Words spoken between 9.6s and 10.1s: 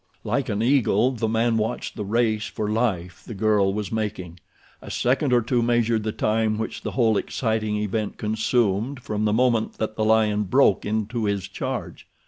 that the